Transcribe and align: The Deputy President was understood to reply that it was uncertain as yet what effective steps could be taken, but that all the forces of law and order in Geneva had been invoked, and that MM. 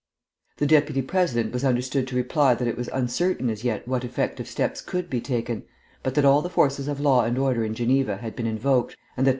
The 0.57 0.65
Deputy 0.65 1.03
President 1.03 1.53
was 1.53 1.63
understood 1.63 2.07
to 2.07 2.15
reply 2.15 2.55
that 2.55 2.67
it 2.67 2.75
was 2.75 2.89
uncertain 2.91 3.51
as 3.51 3.63
yet 3.63 3.87
what 3.87 4.03
effective 4.03 4.47
steps 4.47 4.81
could 4.81 5.11
be 5.11 5.21
taken, 5.21 5.61
but 6.01 6.15
that 6.15 6.25
all 6.25 6.41
the 6.41 6.49
forces 6.49 6.87
of 6.87 6.99
law 6.99 7.23
and 7.23 7.37
order 7.37 7.63
in 7.63 7.75
Geneva 7.75 8.17
had 8.17 8.35
been 8.35 8.47
invoked, 8.47 8.97
and 9.15 9.27
that 9.27 9.29
MM. 9.29 9.29